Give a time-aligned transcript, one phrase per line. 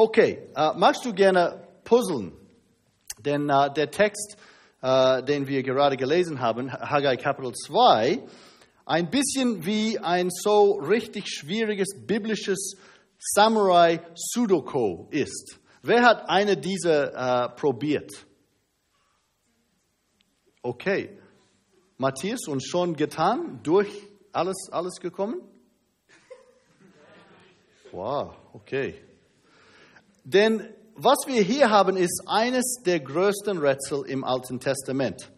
[0.00, 2.30] Okay, äh, magst du gerne puzzeln?
[3.18, 4.36] Denn äh, der Text,
[4.80, 8.22] äh, den wir gerade gelesen haben, Haggai Kapitel 2,
[8.86, 12.76] ein bisschen wie ein so richtig schwieriges biblisches
[13.18, 15.58] Samurai Sudoku ist.
[15.82, 18.24] Wer hat eine dieser äh, probiert?
[20.62, 21.18] Okay.
[21.96, 23.90] Matthias und schon getan, durch
[24.30, 25.42] alles, alles gekommen?
[27.90, 29.07] Wow, okay.
[30.30, 35.30] Denn was wir hier haben, ist eines der größten Rätsel im Alten Testament.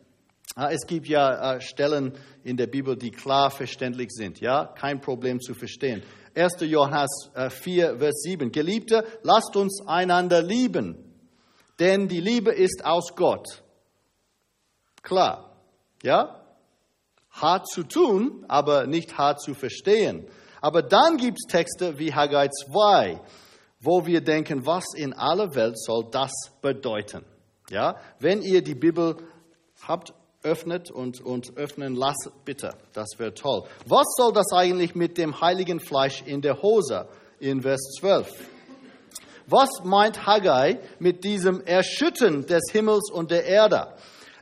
[0.56, 5.40] Es gibt ja äh, Stellen in der Bibel, die klar verständlich sind, ja, kein Problem
[5.40, 6.02] zu verstehen.
[6.34, 6.54] 1.
[6.62, 8.50] Johannes 4, äh, Vers 7.
[8.50, 10.96] Geliebte, lasst uns einander lieben,
[11.78, 13.62] denn die Liebe ist aus Gott.
[15.02, 15.56] Klar,
[16.02, 16.44] ja?
[17.30, 20.26] Hart zu tun, aber nicht hart zu verstehen.
[20.60, 23.20] Aber dann gibt es Texte wie Haggai 2,
[23.80, 27.24] wo wir denken, was in aller Welt soll das bedeuten?
[27.70, 29.16] Ja, wenn ihr die Bibel
[29.86, 32.74] habt, öffnet und, und öffnen lasst, bitte.
[32.92, 33.64] Das wäre toll.
[33.86, 37.08] Was soll das eigentlich mit dem heiligen Fleisch in der Hose
[37.38, 38.28] in Vers 12?
[39.46, 43.94] Was meint Haggai mit diesem Erschüttern des Himmels und der Erde?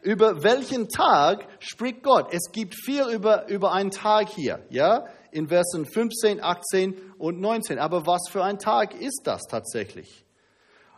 [0.03, 2.29] Über welchen Tag spricht Gott?
[2.31, 5.07] Es gibt viel über, über einen Tag hier, ja?
[5.31, 7.79] In Versen 15, 18 und 19.
[7.79, 10.25] Aber was für ein Tag ist das tatsächlich?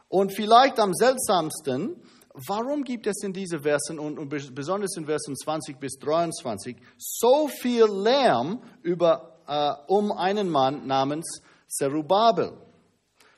[0.09, 1.97] Und vielleicht am seltsamsten,
[2.34, 7.84] warum gibt es in diesen Versen und, besonders in Versen 20 bis 23 so viel
[7.84, 12.53] Lärm über, äh, um einen Mann namens Zerubabel,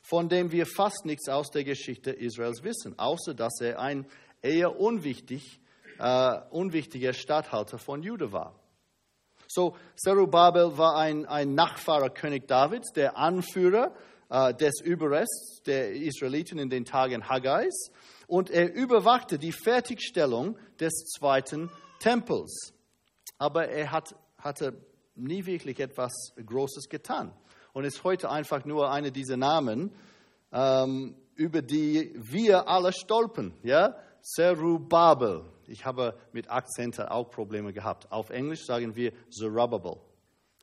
[0.01, 4.07] von dem wir fast nichts aus der Geschichte Israels wissen, außer dass er ein
[4.41, 5.61] eher unwichtig,
[5.99, 8.62] äh, unwichtiger Statthalter von Juda war.
[9.55, 13.93] So, Zerubabel war ein, ein Nachfahre König Davids, der Anführer
[14.31, 17.91] äh, des Überrests der Israeliten in den Tagen Haggais
[18.27, 22.73] und er überwachte die Fertigstellung des zweiten Tempels.
[23.37, 24.73] Aber er hat, hatte
[25.17, 27.31] nie wirklich etwas Großes getan
[27.75, 29.95] und ist heute einfach nur einer dieser Namen,
[30.51, 33.53] ähm, über die wir alle stolpern.
[33.63, 33.97] Ja?
[34.23, 35.45] Zerubabel.
[35.73, 38.13] Ich habe mit Akzenten auch Probleme gehabt.
[38.13, 39.97] Auf Englisch sagen wir Zerubbabel.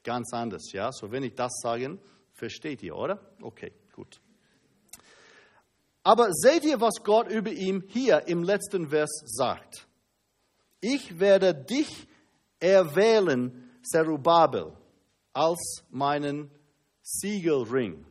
[0.03, 0.91] Ganz anders, ja.
[0.91, 1.97] So, wenn ich das sage,
[2.31, 3.19] versteht ihr, oder?
[3.41, 4.21] Okay, gut.
[6.03, 9.87] Aber seht ihr, was Gott über ihm hier im letzten Vers sagt?
[10.79, 12.07] Ich werde dich
[12.59, 14.73] erwählen, Zerubabel,
[15.33, 16.51] als meinen
[17.01, 18.05] Siegelring.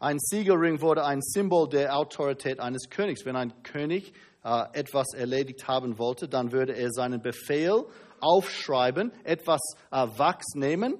[0.00, 3.24] Ein Siegelring wurde ein Symbol der Autorität eines Königs.
[3.24, 4.12] Wenn ein König
[4.42, 7.84] etwas erledigt haben wollte, dann würde er seinen Befehl
[8.20, 9.60] aufschreiben, etwas
[9.90, 10.94] äh, Wachs nehmen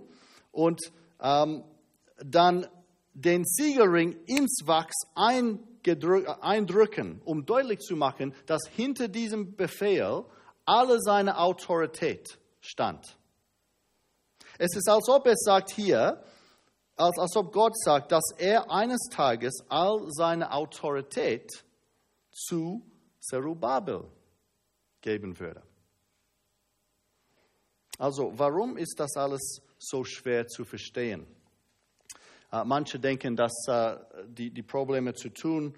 [0.52, 0.80] und
[1.20, 1.64] ähm,
[2.24, 2.66] dann
[3.14, 10.24] den Siegelring ins Wachs eindrücken, um deutlich zu machen, dass hinter diesem Befehl
[10.64, 13.16] alle seine Autorität stand.
[14.58, 16.22] Es ist, als ob es sagt hier,
[16.96, 21.64] als, als ob Gott sagt, dass er eines Tages all seine Autorität
[22.32, 22.82] zu
[23.28, 24.04] Zerubabel
[25.00, 25.62] geben würde.
[27.98, 31.26] Also, warum ist das alles so schwer zu verstehen?
[32.50, 33.96] Uh, manche denken, dass uh,
[34.26, 35.74] die, die Probleme zu tun,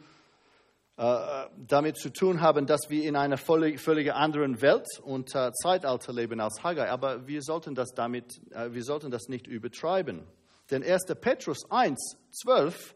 [0.98, 6.12] uh, damit zu tun haben, dass wir in einer völlig, völlig anderen Welt und Zeitalter
[6.12, 6.88] leben als Haggai.
[6.90, 10.22] Aber wir sollten das, damit, wir sollten das nicht übertreiben.
[10.70, 11.06] Denn 1.
[11.20, 12.94] Petrus 1, 12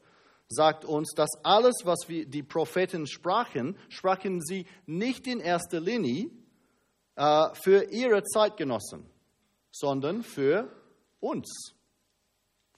[0.49, 6.31] sagt uns, dass alles, was wir, die Propheten sprachen, sprachen sie nicht in erster Linie
[7.17, 9.07] äh, für ihre Zeitgenossen,
[9.71, 10.71] sondern für
[11.21, 11.75] uns.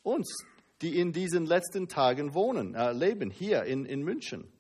[0.03, 0.35] Uns,
[0.83, 4.53] die in diesen letzten Tagen wohnen, äh, leben, hier in, in München.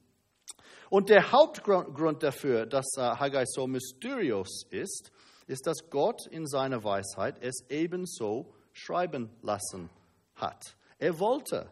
[0.88, 5.10] Und der Hauptgrund dafür, dass äh, Haggai so mysteriös ist,
[5.46, 9.90] ist, dass Gott in seiner Weisheit es ebenso schreiben lassen
[10.34, 10.76] hat.
[10.98, 11.70] Er wollte,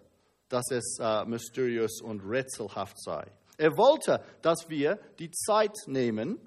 [0.48, 3.26] dass es äh, mysteriös und rätselhaft sei.
[3.56, 6.38] Er wollte, dass wir die Zeit nehmen,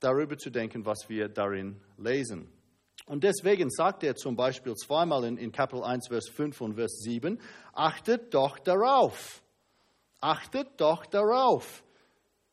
[0.00, 2.52] darüber zu denken, was wir darin lesen.
[3.06, 6.98] Und deswegen sagt er zum Beispiel zweimal in, in Kapitel 1, Vers 5 und Vers
[6.98, 7.40] 7,
[7.72, 9.42] achtet doch darauf,
[10.20, 11.84] achtet doch darauf,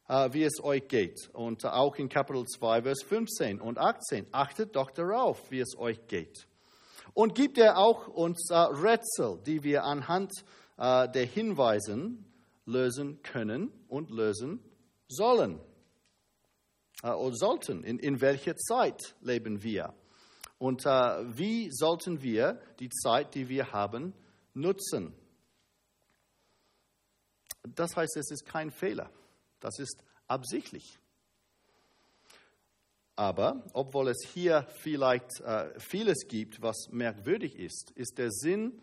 [0.08, 1.30] äh, wie es euch geht.
[1.34, 6.06] Und auch in Kapitel 2, Vers 15 und 18, achtet doch darauf, wie es euch
[6.08, 6.48] geht.
[7.16, 10.32] Und gibt er auch uns äh, Rätsel, die wir anhand
[10.78, 12.26] äh, der Hinweisen
[12.66, 14.60] lösen können und lösen
[15.08, 15.60] sollen
[17.04, 17.84] äh, oder sollten.
[17.84, 19.94] In, in welcher Zeit leben wir?
[20.58, 20.90] Und äh,
[21.38, 24.14] wie sollten wir die Zeit, die wir haben,
[24.54, 25.14] nutzen?
[27.64, 29.10] Das heißt, es ist kein Fehler.
[29.60, 31.00] Das ist absichtlich.
[33.16, 38.82] Aber obwohl es hier vielleicht äh, vieles gibt, was merkwürdig ist, ist der Sinn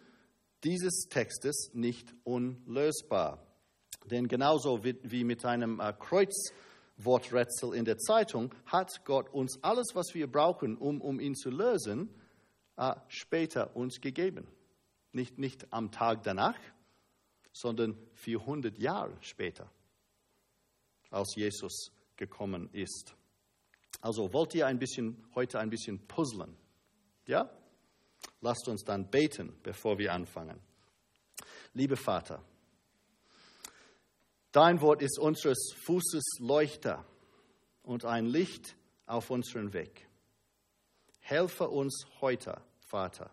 [0.65, 3.47] dieses Textes nicht unlösbar.
[4.07, 10.15] Denn genauso wie, mit einem äh, Kreuzworträtsel in der Zeitung hat Gott uns alles, was
[10.15, 12.09] wir brauchen, um, um ihn zu lösen,
[12.77, 14.47] äh, später uns gegeben.
[15.13, 16.59] Nicht, nicht am Tag danach,
[17.53, 19.71] sondern 400 Jahre später,
[21.11, 23.15] als Jesus gekommen ist.
[24.01, 26.57] Also wollt ihr ein bisschen, heute ein bisschen puzzeln?
[27.27, 27.51] Ja?
[28.41, 30.61] Lasst uns dann beten, bevor wir anfangen.
[31.75, 32.43] Liebe Vater,
[34.53, 37.05] dein Wort ist unseres Fußes Leuchter
[37.83, 38.77] und ein Licht
[39.07, 40.09] auf unseren Weg.
[41.21, 43.31] Helfe uns heute, Vater,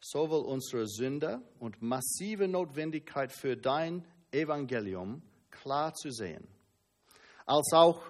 [0.00, 6.46] sowohl unsere Sünde und massive Notwendigkeit für dein Evangelium klar zu sehen,
[7.44, 8.02] als auch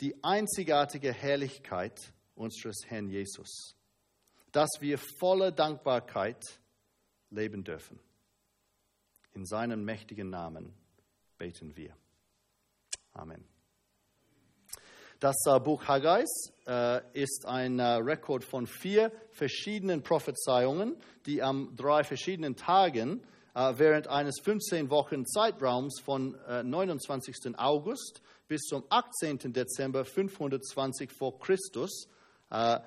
[0.00, 3.76] die einzigartige Herrlichkeit unseres Herrn Jesus,
[4.52, 6.60] dass wir voller Dankbarkeit
[7.30, 7.98] leben dürfen.
[9.34, 10.74] In seinem mächtigen Namen
[11.38, 11.96] beten wir.
[13.14, 13.44] Amen.
[15.20, 20.96] Das äh, Buch Haggais äh, ist ein äh, Rekord von vier verschiedenen Prophezeiungen,
[21.26, 23.22] die an drei verschiedenen Tagen
[23.54, 27.58] während eines 15 Wochen Zeitraums von 29.
[27.58, 29.52] August bis zum 18.
[29.52, 32.08] Dezember 520 vor Christus
[32.50, 32.80] äh,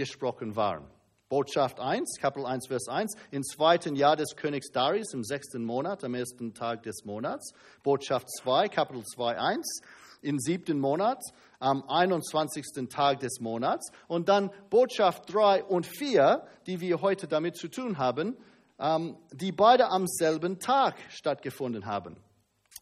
[0.00, 0.86] gesprochen waren.
[1.28, 6.02] Botschaft 1, Kapitel 1, Vers 1, im zweiten Jahr des Königs Darius, im sechsten Monat,
[6.04, 7.52] am ersten Tag des Monats.
[7.82, 9.80] Botschaft 2, Kapitel 2, 1,
[10.22, 11.22] im siebten Monat,
[11.58, 12.88] am 21.
[12.88, 13.90] Tag des Monats.
[14.08, 18.38] Und dann Botschaft 3 und 4, die wir heute damit zu tun haben,
[18.78, 22.16] ähm, die beide am selben Tag stattgefunden haben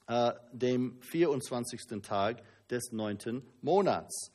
[0.07, 2.01] äh, dem 24.
[2.03, 4.31] Tag des neunten Monats.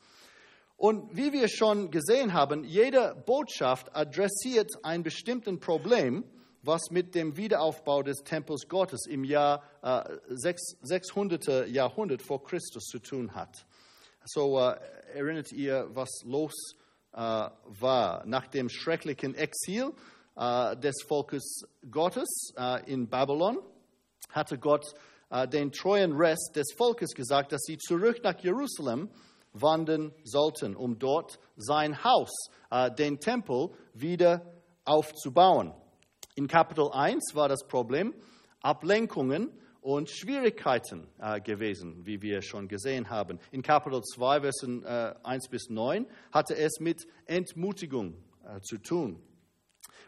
[0.84, 6.26] Und wie wir schon gesehen haben, jede Botschaft adressiert ein bestimmtes Problem,
[6.62, 11.70] was mit dem Wiederaufbau des Tempels Gottes im Jahr äh, 600.
[11.70, 13.66] Jahrhundert vor Christus zu tun hat.
[14.26, 14.76] So äh,
[15.14, 16.76] erinnert ihr, was los
[17.14, 19.94] äh, war nach dem schrecklichen Exil
[20.36, 23.58] äh, des Volkes Gottes äh, in Babylon,
[24.32, 24.84] hatte Gott
[25.30, 29.10] äh, den treuen Rest des Volkes gesagt, dass sie zurück nach Jerusalem
[29.54, 32.32] wandern sollten, um dort sein Haus,
[32.70, 34.42] äh, den Tempel, wieder
[34.86, 35.74] aufzubauen.
[36.36, 38.14] In Kapitel 1 war das Problem
[38.62, 39.52] Ablenkungen
[39.82, 43.40] und Schwierigkeiten äh, gewesen, wie wir schon gesehen haben.
[43.52, 49.22] In Kapitel 2, Versen äh, 1 bis 9 hatte es mit Entmutigung äh, zu tun.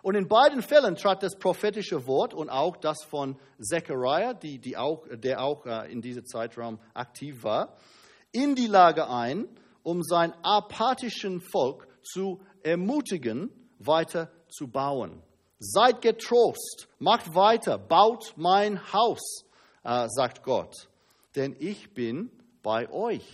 [0.02, 4.78] Und in beiden Fällen trat das prophetische Wort und auch das von Zechariah, die, die
[4.78, 7.76] auch, der auch äh, in diesem Zeitraum aktiv war,
[8.36, 9.48] in die Lage ein,
[9.82, 13.50] um sein apathischen Volk zu ermutigen,
[13.80, 15.22] weiter zu bauen.
[15.60, 19.46] Seid getrost, macht weiter, baut mein Haus,
[19.84, 20.90] äh, sagt Gott,
[21.36, 22.30] denn ich bin
[22.62, 23.26] bei euch.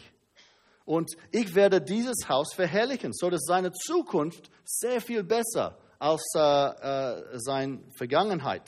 [0.86, 6.40] Und ich werde dieses Haus verherrlichen, so dass seine Zukunft sehr viel besser als äh,
[6.40, 8.68] äh, seine Vergangenheit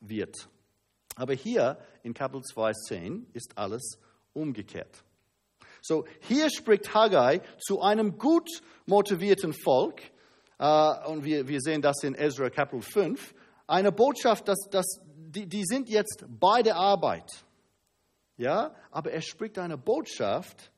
[0.00, 0.50] wird.
[1.16, 3.98] Aber hier in Kapitel 2,10 ist alles
[4.32, 5.04] umgekehrt.
[5.80, 8.48] So, hier spricht Haggai zu einem gut
[8.86, 10.00] motivierten Volk,
[10.58, 13.34] äh, und wir, wir sehen das in Ezra Kapitel 5,
[13.66, 15.00] eine Botschaft, dass, dass
[15.32, 17.44] die, die sind jetzt bei der Arbeit.
[18.36, 20.70] Ja, aber er spricht eine Botschaft,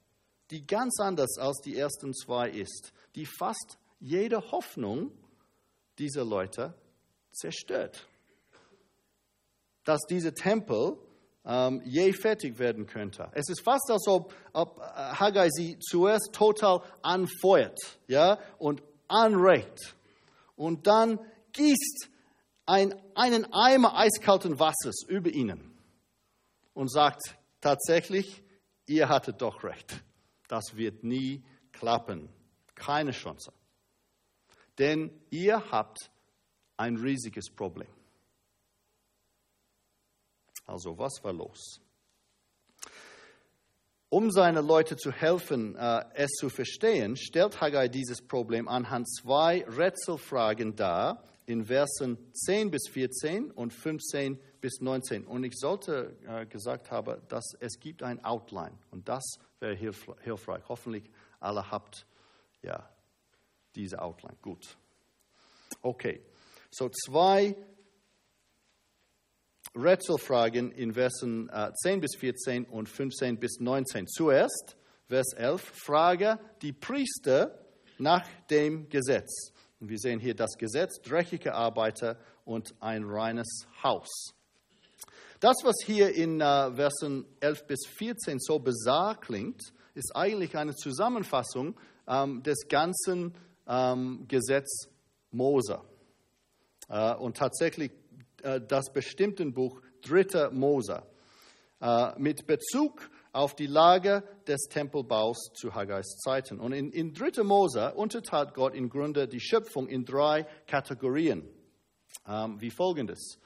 [0.50, 5.12] die ganz anders als die ersten zwei ist, die fast jede Hoffnung
[5.98, 6.74] dieser Leute
[7.32, 8.06] zerstört.
[9.84, 10.98] Dass dieser Tempel
[11.46, 13.28] ähm, je fertig werden könnte.
[13.32, 19.94] Es ist fast, als ob, ob äh, Haggai sie zuerst total anfeuert ja, und anregt
[20.56, 21.18] und dann
[21.52, 22.08] gießt
[22.66, 25.78] ein, einen Eimer eiskalten Wassers über ihnen
[26.72, 28.42] und sagt tatsächlich,
[28.86, 30.02] ihr hattet doch recht.
[30.48, 32.28] Das wird nie klappen.
[32.74, 33.52] Keine Chance.
[34.78, 36.10] Denn ihr habt
[36.76, 37.88] ein riesiges Problem.
[40.66, 41.80] Also was war los?
[44.08, 49.64] Um seine Leute zu helfen, äh, es zu verstehen, stellt Haggai dieses Problem anhand zwei
[49.64, 55.26] Rätselfragen dar, in Versen 10 bis 14 und 15 bis 19.
[55.26, 59.24] Und ich sollte äh, gesagt haben, dass es gibt ein Outline und das
[59.60, 60.62] wäre hilfreich.
[60.68, 62.06] Hoffentlich alle habt
[62.62, 62.88] ja
[63.74, 64.36] diese Outline.
[64.40, 64.76] Gut.
[65.82, 66.22] Okay.
[66.70, 67.56] So zwei
[69.74, 71.50] Rätselfragen in Versen
[71.82, 74.06] 10 bis 14 und 15 bis 19.
[74.06, 74.76] Zuerst,
[75.08, 77.58] Vers 11, frage die Priester
[77.98, 79.52] nach dem Gesetz.
[79.80, 84.34] Und wir sehen hier das Gesetz, dreckige Arbeiter und ein reines Haus.
[85.40, 89.60] Das, was hier in äh, Versen 11 bis 14 so bizarr klingt,
[89.94, 91.78] ist eigentlich eine Zusammenfassung
[92.08, 93.34] ähm, des ganzen
[93.66, 94.88] ähm, Gesetz
[95.30, 95.80] Mose.
[96.88, 98.03] Äh, und tatsächlich äh,
[98.68, 100.50] das bestimmte Buch 3.
[100.50, 101.02] Mose
[101.80, 106.60] äh, mit Bezug auf die Lage des Tempelbaus zu Haggais Zeiten.
[106.60, 107.42] Und in, in 3.
[107.42, 111.48] Mose unterteilt Gott im Grunde die Schöpfung in drei Kategorien,
[112.26, 113.38] ähm, wie folgendes.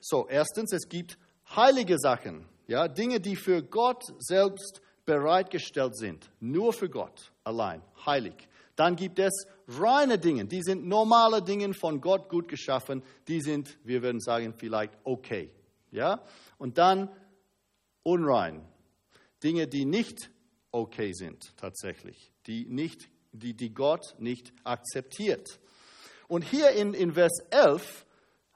[0.00, 1.18] So, erstens, es gibt
[1.54, 8.48] heilige Sachen, ja, Dinge, die für Gott selbst bereitgestellt sind, nur für Gott allein, heilig.
[8.80, 13.76] Dann gibt es reine Dinge, die sind normale Dinge von Gott gut geschaffen, die sind,
[13.84, 15.50] wir würden sagen, vielleicht okay.
[15.90, 16.24] Ja?
[16.56, 17.10] Und dann
[18.02, 18.66] unrein,
[19.44, 20.30] Dinge, die nicht
[20.70, 25.60] okay sind tatsächlich, die, nicht, die, die Gott nicht akzeptiert.
[26.26, 28.06] Und hier in, in Vers 11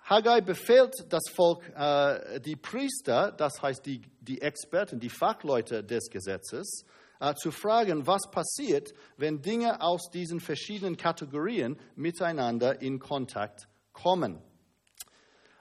[0.04, 6.09] Haggai befehlt das Volk, äh, die Priester, das heißt die, die Experten, die Fachleute des
[6.09, 6.87] Gesetzes,
[7.21, 14.42] äh, zu fragen, was passiert, wenn Dinge aus diesen verschiedenen Kategorien miteinander in Kontakt kommen.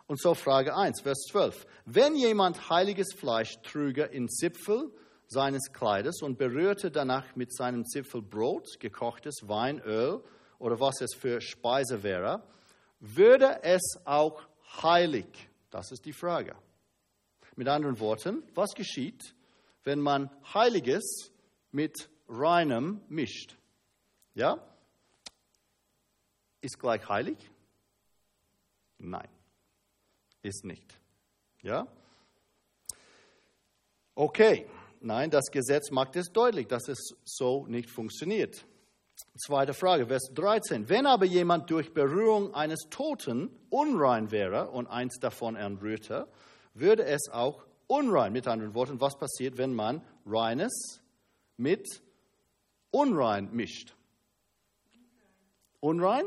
[0.07, 1.65] Und so Frage 1, Vers 12.
[1.85, 4.91] Wenn jemand heiliges Fleisch trüge in Zipfel
[5.27, 10.23] seines Kleides und berührte danach mit seinem Zipfel Brot, gekochtes Wein, Öl
[10.59, 12.43] oder was es für Speise wäre,
[12.99, 14.43] würde es auch
[14.81, 15.49] heilig?
[15.71, 16.55] Das ist die Frage.
[17.55, 19.35] Mit anderen Worten, was geschieht,
[19.83, 21.31] wenn man Heiliges
[21.73, 23.57] mit Reinem mischt?
[24.35, 24.57] Ja?
[26.61, 27.37] Ist gleich heilig?
[28.99, 29.27] Nein,
[30.41, 30.97] ist nicht.
[31.61, 31.87] Ja?
[34.15, 34.65] Okay,
[35.01, 38.65] nein, das Gesetz macht es deutlich, dass es so nicht funktioniert.
[39.37, 40.89] Zweite Frage, Vers 13.
[40.89, 46.27] Wenn aber jemand durch Berührung eines Toten unrein wäre und eins davon anrührte,
[46.73, 48.31] würde es auch unrein.
[48.31, 51.02] Mit anderen Worten, was passiert, wenn man Reines
[51.57, 52.01] mit
[52.91, 53.95] unrein mischt?
[55.79, 56.25] Unrein?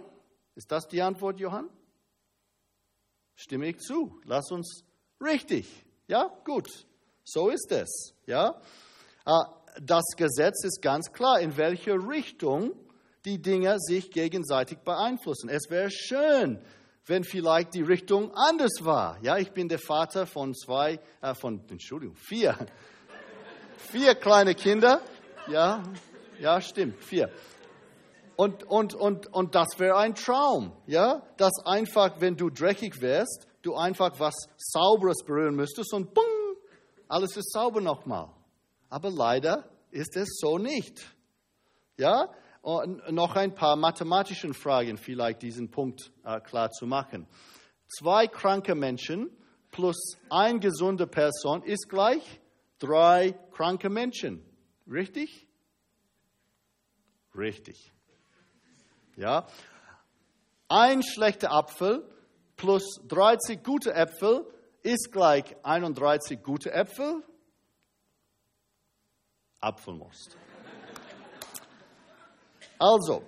[0.54, 1.68] Ist das die Antwort, Johann?
[3.34, 4.20] Stimme ich zu.
[4.24, 4.84] Lass uns
[5.20, 5.66] richtig.
[6.08, 6.68] Ja, gut.
[7.24, 8.14] So ist es.
[8.26, 8.60] Ja.
[9.24, 12.72] Ah, das Gesetz ist ganz klar, in welche Richtung
[13.24, 15.48] die Dinge sich gegenseitig beeinflussen.
[15.48, 16.62] Es wäre schön,
[17.06, 19.18] wenn vielleicht die Richtung anders war.
[19.22, 22.56] Ja, ich bin der Vater von zwei, äh, von, Entschuldigung, vier,
[23.90, 25.02] vier kleine Kinder.
[25.48, 25.82] Ja,
[26.40, 27.30] ja, stimmt, vier.
[28.34, 33.46] Und, und, und, und das wäre ein Traum, ja, dass einfach, wenn du dreckig wärst,
[33.62, 36.24] du einfach was Sauberes berühren müsstest und bumm,
[37.08, 38.28] alles ist sauber nochmal.
[38.90, 41.14] Aber leider ist es so nicht.
[41.96, 42.28] Ja,
[42.60, 47.28] und noch ein paar mathematische Fragen, vielleicht diesen Punkt äh, klar zu machen.
[47.86, 49.30] Zwei kranke Menschen
[49.70, 52.40] plus eine gesunde Person ist gleich
[52.80, 54.44] drei kranke Menschen.
[54.90, 55.46] Richtig?
[57.36, 57.92] Richtig.
[59.16, 59.46] Ja.
[60.68, 62.08] Ein schlechter Apfel
[62.56, 64.46] plus 30 gute Äpfel
[64.82, 67.22] ist gleich 31 gute Äpfel.
[69.60, 70.36] Apfelmost.
[72.78, 73.22] Also,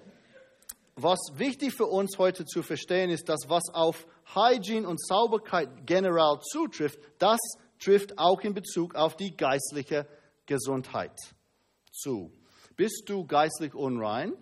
[0.95, 6.39] was wichtig für uns heute zu verstehen ist, dass was auf Hygiene und Sauberkeit generell
[6.41, 7.41] zutrifft, das
[7.79, 10.07] trifft auch in Bezug auf die geistliche
[10.47, 11.17] Gesundheit
[11.99, 12.33] zu.
[12.77, 14.35] Bist du geistlich unrein?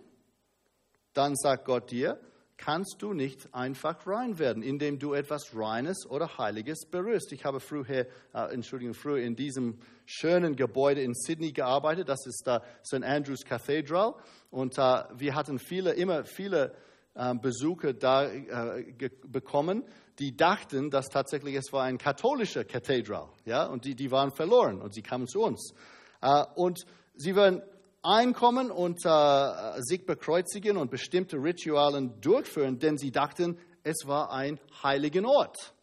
[1.13, 2.19] Dann sagt Gott dir,
[2.57, 7.31] kannst du nicht einfach rein werden, indem du etwas Reines oder Heiliges berührst.
[7.31, 8.05] Ich habe früher, äh,
[8.51, 12.09] Entschuldigung, früher in diesem schönen Gebäude in Sydney gearbeitet.
[12.09, 13.03] Das ist der St.
[13.03, 14.15] Andrews Cathedral.
[14.49, 16.75] Und äh, wir hatten viele, immer viele
[17.13, 19.83] äh, Besucher da äh, bekommen,
[20.19, 23.29] die dachten, dass tatsächlich es war ein katholischer Cathedral.
[23.45, 23.65] Ja?
[23.65, 25.73] Und die, die waren verloren und sie kamen zu uns.
[26.21, 26.85] Äh, und
[27.17, 27.61] sie waren
[28.01, 34.59] einkommen und äh, sich bekreuzigen und bestimmte Ritualen durchführen, denn sie dachten, es war ein
[34.83, 35.73] heiliger Ort.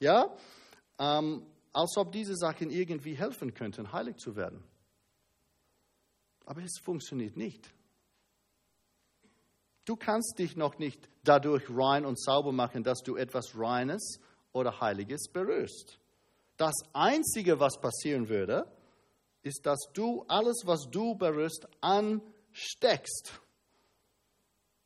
[0.00, 0.34] Ja?
[0.98, 4.62] Ähm, als ob diese Sachen irgendwie helfen könnten, heilig zu werden.
[6.46, 7.70] Aber es funktioniert nicht.
[9.84, 14.20] Du kannst dich noch nicht dadurch rein und sauber machen, dass du etwas Reines
[14.52, 15.98] oder Heiliges berührst.
[16.56, 18.66] Das Einzige, was passieren würde,
[19.46, 23.40] ist, dass du alles, was du berührst, ansteckst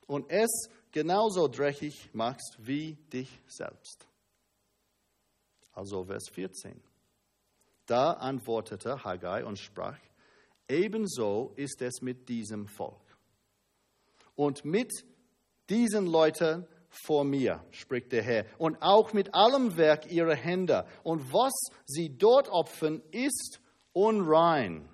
[0.07, 4.07] und es genauso dreckig machst wie dich selbst.
[5.73, 6.81] Also Vers 14.
[7.87, 9.99] Da antwortete Haggai und sprach,
[10.69, 13.01] ebenso ist es mit diesem Volk.
[14.35, 14.93] Und mit
[15.69, 20.87] diesen Leuten vor mir, spricht der Herr, und auch mit allem Werk ihrer Hände.
[21.03, 21.53] Und was
[21.87, 23.61] sie dort opfern, ist
[23.93, 24.89] unrein.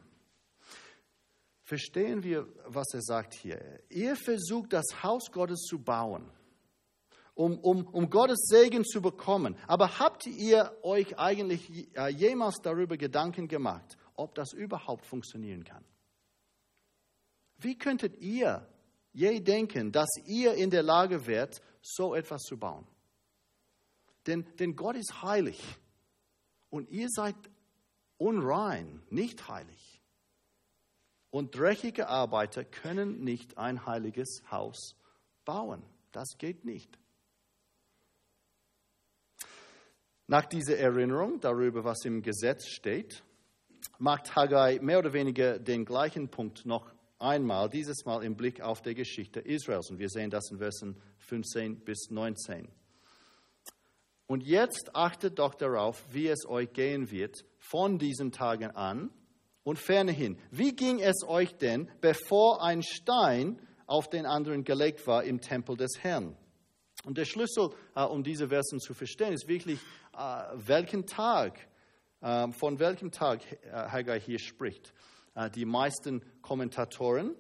[1.63, 3.81] Verstehen wir, was er sagt hier?
[3.89, 6.31] Ihr versucht, das Haus Gottes zu bauen,
[7.35, 9.57] um, um, um Gottes Segen zu bekommen.
[9.67, 11.69] Aber habt ihr euch eigentlich
[12.11, 15.85] jemals darüber Gedanken gemacht, ob das überhaupt funktionieren kann?
[17.59, 18.69] Wie könntet ihr
[19.17, 22.87] je denken, dass ihr in der Lage wärt, so etwas zu bauen.
[24.27, 25.63] Denn, denn Gott ist heilig
[26.69, 27.35] und ihr seid
[28.19, 30.03] unrein, nicht heilig.
[31.31, 34.97] Und dreckige Arbeiter können nicht ein heiliges Haus
[35.45, 35.83] bauen.
[36.13, 36.99] Das geht nicht.
[40.29, 43.23] Nach dieser Erinnerung darüber, was im Gesetz steht,
[43.99, 48.83] macht Haggai mehr oder weniger den gleichen Punkt noch einmal, dieses Mal im Blick auf
[48.83, 49.91] die Geschichte Israels.
[49.91, 52.69] Und wir sehen das in Versen 15 bis 19.
[54.27, 59.11] Und jetzt achtet doch darauf, wie es euch gehen wird von diesen Tagen an
[59.63, 60.39] und fernerhin.
[60.51, 65.77] Wie ging es euch denn, bevor ein Stein auf den anderen gelegt war im Tempel
[65.77, 66.37] des Herrn?
[67.05, 69.79] Und der Schlüssel, äh, um diese Versen zu verstehen, ist wirklich,
[70.17, 71.69] äh, welchen Tag,
[72.21, 74.93] äh, von welchem Tag Haggai hier spricht.
[75.37, 77.37] Äh, die meisten Kommentatoren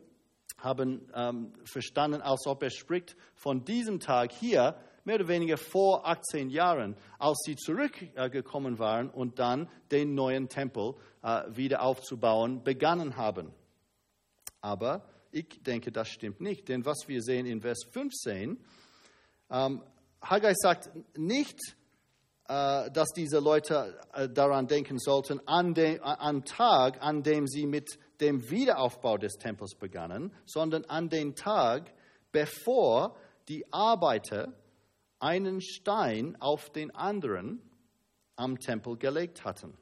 [0.58, 6.06] haben ähm, verstanden, als ob er spricht von diesem Tag hier, mehr oder weniger vor
[6.06, 13.16] 18 Jahren, als sie zurückgekommen waren und dann den neuen Tempel äh, wieder aufzubauen begonnen
[13.16, 13.52] haben.
[14.60, 18.58] Aber ich denke, das stimmt nicht, denn was wir sehen in Vers 15,
[19.50, 19.82] ähm,
[20.22, 21.60] Haggai sagt nicht,
[22.48, 27.66] äh, dass diese Leute äh, daran denken sollten, an dem an Tag, an dem sie
[27.66, 31.92] mit dem Wiederaufbau des Tempels begannen, sondern an den Tag,
[32.32, 33.16] bevor
[33.48, 34.52] die Arbeiter
[35.18, 37.62] einen Stein auf den anderen
[38.36, 39.76] am Tempel gelegt hatten.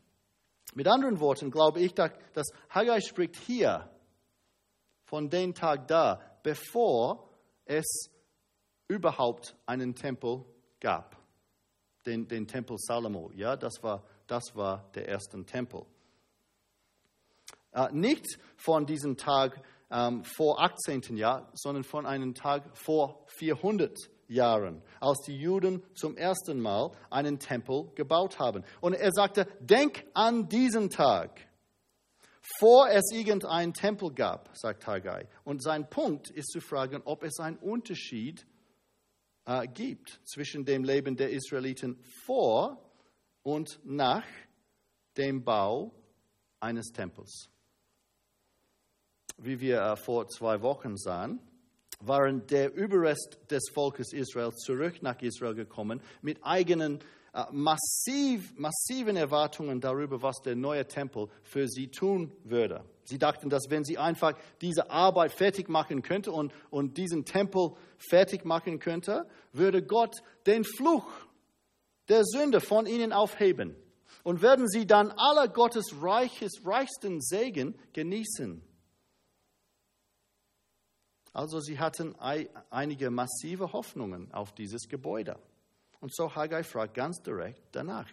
[0.75, 3.91] Mit anderen Worten glaube ich, dass Haggai spricht hier
[5.05, 7.31] von dem Tag da, bevor
[7.65, 8.11] es
[8.89, 10.45] überhaupt einen Tempel
[10.81, 11.17] gab
[12.07, 13.31] den, den Tempel Salomo.
[13.35, 15.83] Ja, das war, das war der erste Tempel.
[17.73, 21.17] Äh, nicht von diesem Tag ähm, vor 18.
[21.17, 23.97] Jahr, sondern von einem Tag vor 400
[24.29, 28.65] Jahren, als die Juden zum ersten Mal einen Tempel gebaut haben.
[28.81, 31.49] Und er sagte, denk an diesen Tag,
[32.59, 35.27] vor es irgendeinen Tempel gab, sagt Haggai.
[35.45, 38.55] Und sein Punkt ist zu fragen, ob es einen Unterschied gibt
[39.47, 42.91] äh, gibt zwischen dem Leben der Israeliten vor
[43.43, 44.25] und nach
[45.19, 45.93] dem Bau
[46.61, 47.51] eines Tempels.
[49.37, 51.41] Wie wir äh, vor zwei Wochen sahen,
[52.07, 57.01] waren der Überrest des Volkes Israel zurück nach Israel gekommen mit eigenen
[57.35, 62.85] äh, massiv, massiven Erwartungen darüber, was der neue Tempel für sie tun würde.
[63.05, 67.73] Sie dachten, dass wenn sie einfach diese Arbeit fertig machen könnte und, und diesen Tempel
[67.99, 71.07] fertig machen könnte, würde Gott den Fluch
[72.09, 73.77] der Sünde von ihnen aufheben
[74.23, 78.63] und werden sie dann aller Gottes reiches, reichsten Segen genießen.
[81.35, 82.15] Also sie hatten
[82.71, 85.37] einige massive Hoffnungen auf dieses Gebäude.
[86.01, 88.09] Und so Haggai fragt ganz direkt danach,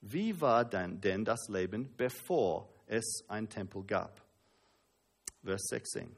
[0.00, 4.22] wie war denn, denn das Leben, bevor es ein Tempel gab?
[5.42, 6.14] Vers 16.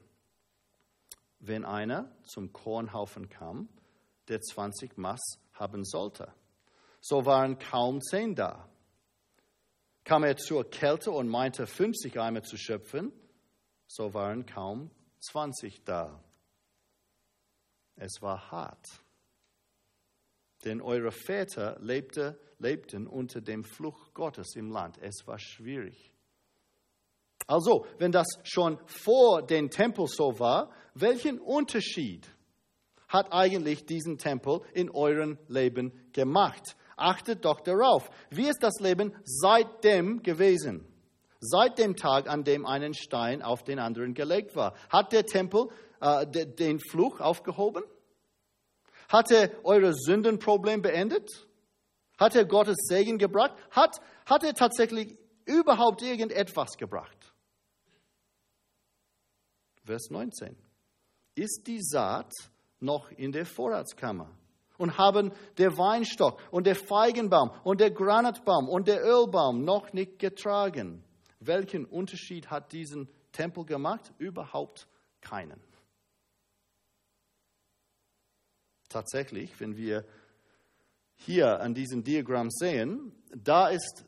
[1.39, 3.67] Wenn einer zum Kornhaufen kam,
[4.27, 6.31] der 20 Maß haben sollte,
[7.01, 8.69] so waren kaum zehn da.
[10.03, 13.11] Kam er zur Kälte und meinte 50 Eimer zu schöpfen,
[13.87, 16.23] so waren kaum 20 da.
[17.95, 18.85] Es war hart
[20.65, 24.97] denn eure Väter lebte, lebten unter dem Fluch Gottes im Land.
[25.01, 26.11] Es war schwierig.
[27.47, 32.27] Also, wenn das schon vor dem Tempel so war, welchen Unterschied
[33.07, 36.75] hat eigentlich diesen Tempel in eurem Leben gemacht?
[36.95, 38.09] Achtet doch darauf.
[38.29, 40.85] Wie ist das Leben seitdem gewesen?
[41.39, 44.75] Seit dem Tag, an dem ein Stein auf den anderen gelegt war.
[44.89, 45.69] Hat der Tempel
[46.01, 47.83] äh, den Fluch aufgehoben?
[49.07, 51.47] Hat er eure Sündenproblem beendet?
[52.17, 53.53] Hat er Gottes Segen gebracht?
[53.71, 57.33] Hat, hat er tatsächlich überhaupt irgendetwas gebracht?
[59.85, 60.55] Vers 19.
[61.35, 62.33] Ist die Saat
[62.79, 64.29] noch in der Vorratskammer?
[64.77, 70.19] Und haben der Weinstock und der Feigenbaum und der Granatbaum und der Ölbaum noch nicht
[70.19, 71.03] getragen.
[71.39, 74.11] Welchen Unterschied hat diesen Tempel gemacht?
[74.17, 74.87] Überhaupt
[75.21, 75.61] keinen.
[78.89, 80.05] Tatsächlich, wenn wir
[81.15, 84.05] hier an diesem Diagramm sehen, da ist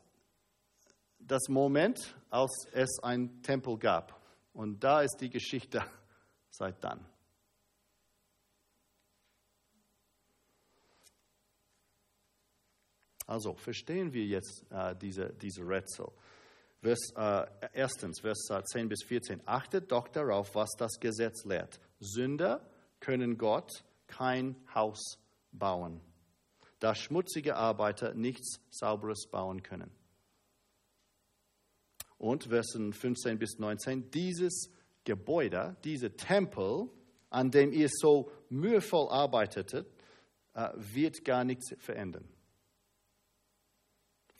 [1.20, 4.20] das Moment, als es einen Tempel gab.
[4.52, 5.84] Und da ist die Geschichte
[6.50, 7.06] seit dann.
[13.26, 16.10] Also verstehen wir jetzt äh, diese, diese Rätsel.
[16.82, 19.40] Vers, äh, erstens, Vers 10 bis 14.
[19.46, 21.78] Achtet doch darauf, was das Gesetz lehrt.
[22.00, 22.68] Sünder
[22.98, 25.18] können Gott kein Haus
[25.52, 26.00] bauen,
[26.80, 29.92] da schmutzige Arbeiter nichts Sauberes bauen können.
[32.18, 34.70] Und Versen 15 bis 19, dieses
[35.04, 36.88] Gebäude, dieser Tempel,
[37.30, 39.86] an dem ihr so mühevoll arbeitet,
[40.54, 42.28] äh, wird gar nichts verändern.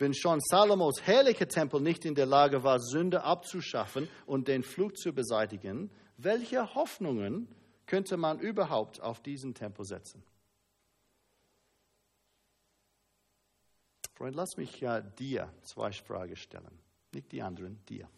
[0.02, 4.94] Wenn schon Salomos herrlicher Tempel nicht in der Lage war, Sünde abzuschaffen und den Fluch
[4.94, 7.46] zu beseitigen, welche Hoffnungen
[7.86, 10.24] könnte man überhaupt auf diesen Tempel setzen?
[14.16, 16.80] Freund, lass mich ja dir zwei Fragen stellen.
[17.12, 18.08] Nicht die anderen, dir.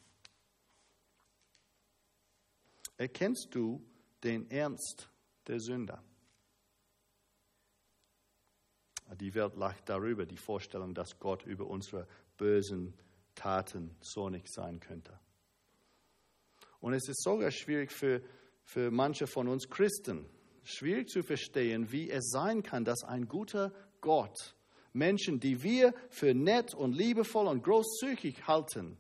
[2.96, 3.84] Erkennst du
[4.22, 5.10] den Ernst
[5.46, 6.02] der Sünder?
[9.20, 12.94] Die Welt lacht darüber, die Vorstellung, dass Gott über unsere bösen
[13.34, 15.18] Taten zornig sein könnte.
[16.80, 18.22] Und es ist sogar schwierig für,
[18.62, 20.26] für manche von uns Christen,
[20.64, 24.54] schwierig zu verstehen, wie es sein kann, dass ein guter Gott
[24.92, 28.96] Menschen, die wir für nett und liebevoll und großzügig halten,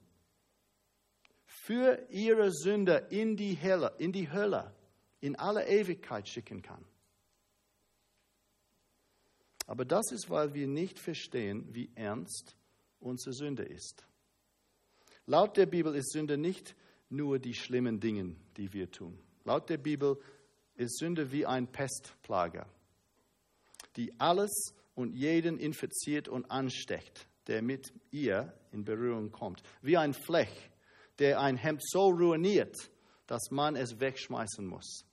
[1.46, 4.74] für ihre Sünde in die Hölle, in die Hölle,
[5.20, 6.84] in alle Ewigkeit schicken kann.
[9.66, 12.56] Aber das ist, weil wir nicht verstehen, wie ernst
[13.00, 14.06] unsere Sünde ist.
[15.26, 16.74] Laut der Bibel ist Sünde nicht
[17.08, 19.18] nur die schlimmen Dinge, die wir tun.
[19.44, 20.18] Laut der Bibel
[20.74, 22.66] ist Sünde wie ein Pestplager,
[23.96, 29.62] die alles und jeden infiziert und ansteckt, der mit ihr in Berührung kommt.
[29.82, 30.52] Wie ein Fleck,
[31.18, 32.90] der ein Hemd so ruiniert,
[33.26, 35.04] dass man es wegschmeißen muss.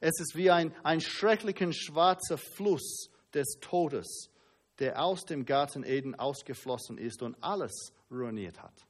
[0.00, 4.30] Es ist wie ein, ein schrecklicher schwarzer Fluss des Todes,
[4.78, 8.88] der aus dem Garten Eden ausgeflossen ist und alles ruiniert hat.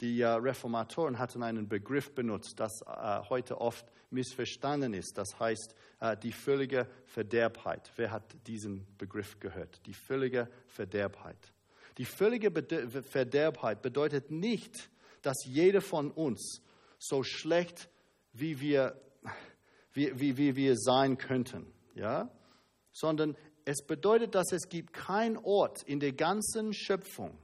[0.00, 5.18] Die äh, Reformatoren hatten einen Begriff benutzt, das äh, heute oft missverstanden ist.
[5.18, 7.90] Das heißt äh, die völlige Verderbheit.
[7.96, 9.84] Wer hat diesen Begriff gehört?
[9.86, 11.52] Die völlige Verderbheit.
[11.98, 12.52] Die völlige
[13.02, 14.88] Verderbheit bedeutet nicht,
[15.22, 16.62] dass jeder von uns
[17.00, 17.88] so schlecht,
[18.38, 19.00] wie wir,
[19.92, 22.30] wie, wie, wie wir sein könnten, ja?
[22.92, 27.38] sondern es bedeutet, dass es gibt kein Ort in der ganzen Schöpfung,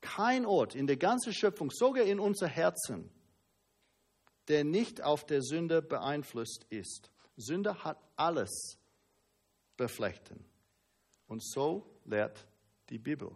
[0.00, 3.10] kein Ort in der ganzen Schöpfung, sogar in unser Herzen,
[4.46, 7.10] der nicht auf der Sünde beeinflusst ist.
[7.36, 8.78] Sünde hat alles
[9.76, 10.44] beflechten.
[11.26, 12.46] Und so lehrt
[12.88, 13.34] die Bibel.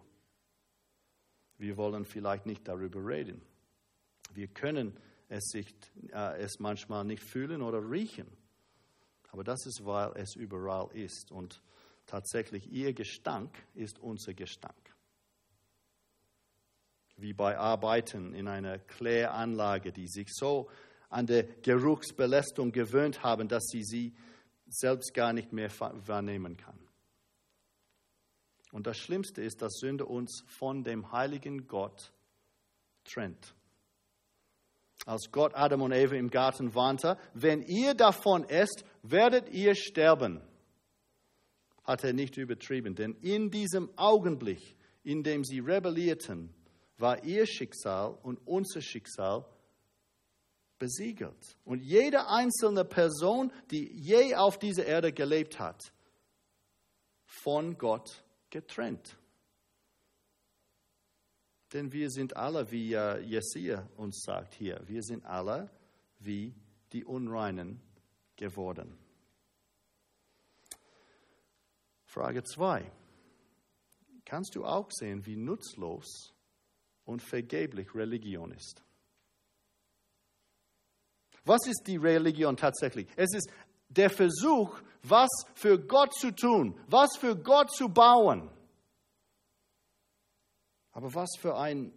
[1.57, 3.41] Wir wollen vielleicht nicht darüber reden.
[4.33, 4.97] Wir können
[5.33, 5.73] es, sich,
[6.11, 8.27] äh, es manchmal nicht fühlen oder riechen.
[9.31, 11.31] Aber das ist, weil es überall ist.
[11.31, 11.61] Und
[12.05, 14.93] tatsächlich, ihr Gestank ist unser Gestank
[17.15, 20.69] wie bei Arbeiten in einer Kläranlage, die sich so
[21.09, 24.15] an der Geruchsbelästung gewöhnt haben, dass sie sie
[24.67, 26.79] selbst gar nicht mehr wahrnehmen kann.
[28.71, 32.11] Und das Schlimmste ist, dass Sünde uns von dem heiligen Gott
[33.03, 33.53] trennt.
[35.05, 40.41] Als Gott Adam und Eva im Garten warnte, wenn ihr davon esst, werdet ihr sterben,
[41.83, 42.95] hat er nicht übertrieben.
[42.95, 46.53] Denn in diesem Augenblick, in dem sie rebellierten,
[46.97, 49.45] war ihr Schicksal und unser Schicksal
[50.79, 51.57] besiegelt.
[51.65, 55.91] Und jede einzelne Person, die je auf dieser Erde gelebt hat,
[57.25, 59.17] von Gott getrennt.
[61.73, 65.71] Denn wir sind alle, wie Jesaja uns sagt hier, wir sind alle
[66.19, 66.53] wie
[66.91, 67.81] die Unreinen
[68.35, 68.97] geworden.
[72.05, 72.91] Frage 2.
[74.23, 76.33] Kannst du auch sehen, wie nutzlos
[77.05, 78.83] und vergeblich Religion ist.
[81.45, 83.07] Was ist die Religion tatsächlich?
[83.15, 83.51] Es ist
[83.89, 88.49] der Versuch, was für Gott zu tun, was für Gott zu bauen.
[90.93, 91.91] Aber was für ein,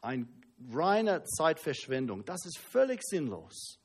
[0.00, 0.28] ein
[0.72, 2.24] reine Zeitverschwendung.
[2.24, 3.78] Das ist völlig sinnlos.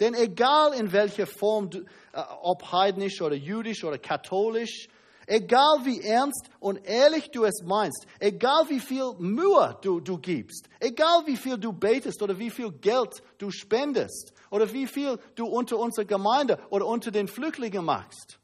[0.00, 4.88] Denn egal in welcher Form, äh, ob heidnisch oder jüdisch oder katholisch,
[5.26, 10.68] egal wie ernst und ehrlich du es meinst, egal wie viel Mühe du, du gibst,
[10.80, 15.46] egal wie viel du betest oder wie viel Geld du spendest oder wie viel du
[15.46, 18.39] unter unserer Gemeinde oder unter den Flüchtlingen machst,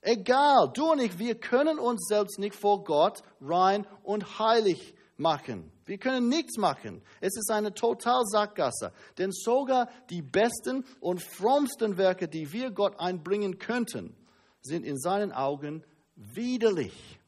[0.00, 5.72] egal, du und ich, wir können uns selbst nicht vor Gott rein und heilig machen.
[5.84, 7.02] Wir können nichts machen.
[7.20, 8.92] Es ist eine total Sackgasse.
[9.18, 14.16] Denn sogar die besten und frommsten Werke, die wir Gott einbringen könnten,
[14.62, 15.84] sind in seinen Augen
[16.16, 17.20] widerlich.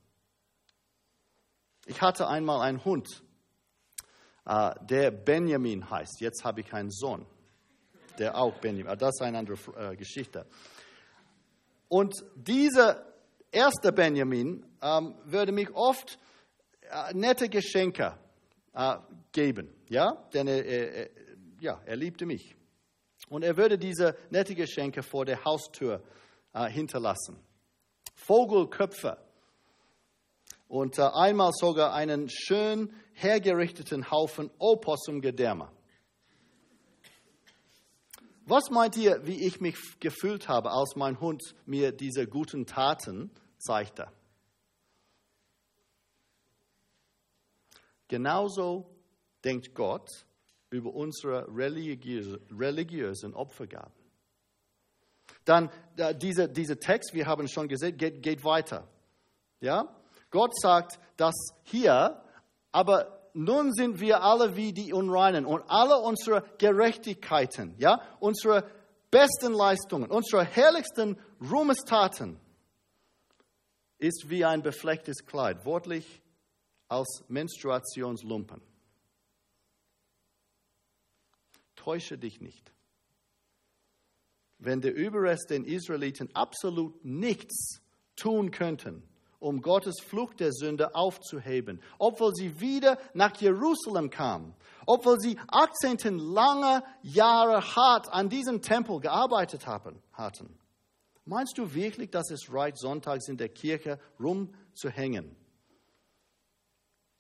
[1.87, 3.23] Ich hatte einmal einen Hund,
[4.45, 6.21] äh, der Benjamin heißt.
[6.21, 7.25] Jetzt habe ich einen Sohn,
[8.19, 8.99] der auch Benjamin.
[8.99, 10.47] Das ist eine andere äh, Geschichte.
[11.89, 13.05] Und dieser
[13.51, 16.19] erste Benjamin ähm, würde mich oft
[16.91, 18.17] äh, nette Geschenke
[19.33, 21.11] geben, ja, denn er, er,
[21.59, 22.55] ja, er liebte mich.
[23.29, 26.01] Und er würde diese nette Geschenke vor der Haustür
[26.69, 27.41] hinterlassen.
[28.15, 29.19] Vogelköpfe
[30.69, 35.71] und äh, einmal sogar einen schön hergerichteten Haufen Opossumgedärme.
[38.51, 43.31] Was meint ihr, wie ich mich gefühlt habe, als mein Hund mir diese guten Taten
[43.59, 44.11] zeigte?
[48.09, 48.89] Genauso
[49.45, 50.09] denkt Gott
[50.71, 53.93] über unsere religiösen Opfergaben.
[55.45, 55.71] Dann
[56.23, 58.89] dieser diese Text, wir haben schon gesehen, geht, geht weiter.
[59.61, 59.95] Ja?
[60.31, 61.35] Gott sagt das
[61.65, 62.23] hier,
[62.73, 68.71] aber nun sind wir alle wie die Unreinen und alle unsere Gerechtigkeiten, ja, unsere
[69.11, 72.39] besten Leistungen, unsere herrlichsten Ruhmestaten
[73.99, 76.23] ist wie ein beflecktes Kleid, wortlich
[76.89, 78.61] als Menstruationslumpen.
[81.75, 82.73] Täusche dich nicht
[84.59, 87.81] wenn der Überrest den Israeliten absolut nichts
[88.17, 89.08] tun könnten,
[89.41, 94.55] um Gottes Flucht der Sünde aufzuheben, obwohl sie wieder nach Jerusalem kamen,
[94.87, 100.59] obwohl sie 18 lange Jahre hart an diesem Tempel gearbeitet haben, hatten.
[101.25, 105.37] Meinst du wirklich, dass es reicht, sonntags in der Kirche rumzuhängen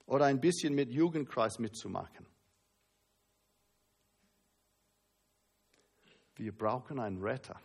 [0.06, 2.26] oder ein bisschen mit Jugendkreis mitzumachen?
[6.34, 7.60] Wir brauchen einen Retter.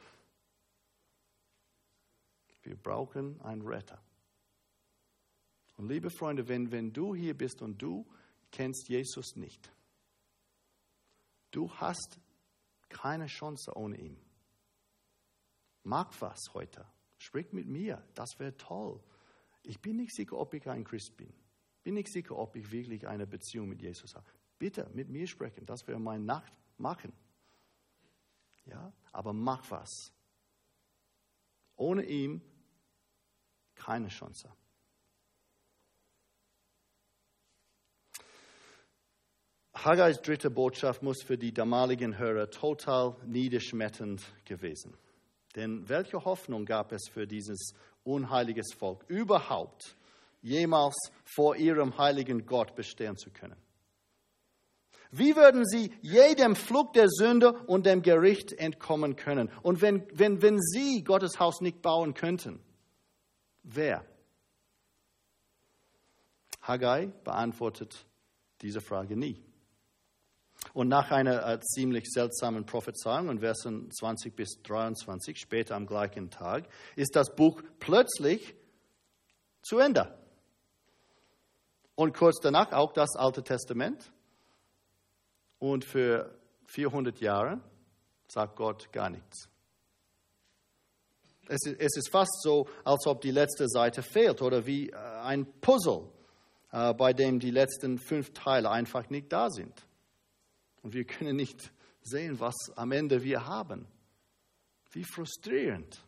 [2.63, 4.01] Wir brauchen einen Retter.
[5.75, 8.05] Und liebe Freunde, wenn, wenn du hier bist und du
[8.51, 9.71] kennst Jesus nicht,
[11.51, 12.19] du hast
[12.89, 14.17] keine Chance ohne ihn.
[15.83, 16.85] Mag was heute.
[17.17, 18.05] Sprich mit mir.
[18.13, 19.01] Das wäre toll.
[19.63, 21.33] Ich bin nicht sicher, ob ich ein Christ bin.
[21.83, 24.25] Bin nicht sicher, ob ich wirklich eine Beziehung mit Jesus habe.
[24.57, 25.65] Bitte mit mir sprechen.
[25.65, 27.11] Das wäre mein Nacht machen.
[28.65, 28.93] Ja?
[29.11, 30.13] Aber mach was.
[31.75, 32.41] Ohne ihn
[33.75, 34.49] keine Chance.
[39.83, 44.93] Haggais dritte Botschaft muss für die damaligen Hörer total niederschmetternd gewesen.
[45.57, 47.73] Denn welche Hoffnung gab es für dieses
[48.05, 49.97] unheiliges Volk überhaupt,
[50.41, 53.57] jemals vor ihrem heiligen Gott bestehen zu können?
[55.11, 59.51] Wie würden sie jedem Flug der Sünde und dem Gericht entkommen können?
[59.63, 62.61] Und wenn, wenn, wenn sie Gottes Haus nicht bauen könnten,
[63.63, 64.05] wer?
[66.61, 68.05] Haggai beantwortet
[68.61, 69.43] diese Frage nie.
[70.73, 76.31] Und nach einer äh, ziemlich seltsamen Prophezeiung in Versen 20 bis 23, später am gleichen
[76.31, 78.55] Tag, ist das Buch plötzlich
[79.61, 80.17] zu Ende.
[81.95, 84.11] Und kurz danach auch das Alte Testament.
[85.59, 87.61] Und für 400 Jahre
[88.27, 89.47] sagt Gott gar nichts.
[91.47, 96.09] Es ist, fast so, als ob die letzte Seite fehlt oder wie äh, ein Puzzle,
[96.71, 99.85] äh, bei dem die letzten fünf Teile einfach nicht da sind.
[100.83, 101.71] Und wir können nicht
[102.03, 103.87] sehen, was am Ende wir haben.
[104.91, 106.05] Wie frustrierend.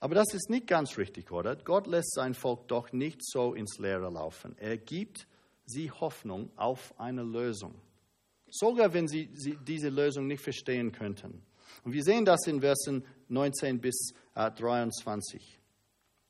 [0.00, 1.56] Aber das ist nicht ganz richtig, oder?
[1.56, 4.56] Gott lässt sein Volk doch nicht so ins Leere laufen.
[4.58, 5.26] Er gibt
[5.66, 7.74] sie Hoffnung auf eine Lösung.
[8.48, 11.42] Sogar wenn sie, sie diese Lösung nicht verstehen könnten.
[11.82, 15.58] Und wir sehen das in Versen 19 bis äh, 23.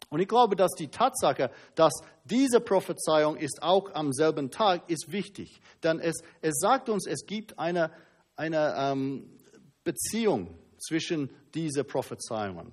[0.08, 1.92] Und ich glaube, dass die Tatsache, dass
[2.24, 5.60] diese Prophezeiung ist auch am selben Tag, ist wichtig.
[5.82, 7.90] Denn es, es sagt uns, es gibt eine,
[8.36, 9.28] eine ähm,
[9.82, 12.72] Beziehung zwischen diesen Prophezeiungen.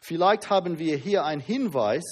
[0.00, 2.04] Vielleicht haben wir hier einen Hinweis